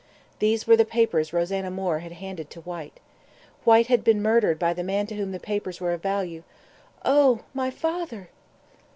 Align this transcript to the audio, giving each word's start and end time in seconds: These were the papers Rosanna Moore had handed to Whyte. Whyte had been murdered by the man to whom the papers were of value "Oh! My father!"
These 0.39 0.65
were 0.65 0.75
the 0.75 0.83
papers 0.83 1.31
Rosanna 1.31 1.69
Moore 1.69 1.99
had 1.99 2.13
handed 2.13 2.49
to 2.49 2.61
Whyte. 2.61 2.99
Whyte 3.65 3.85
had 3.85 4.03
been 4.03 4.19
murdered 4.19 4.57
by 4.57 4.73
the 4.73 4.81
man 4.83 5.05
to 5.05 5.15
whom 5.15 5.31
the 5.31 5.39
papers 5.39 5.79
were 5.79 5.93
of 5.93 6.01
value 6.01 6.41
"Oh! 7.05 7.41
My 7.53 7.69
father!" 7.69 8.29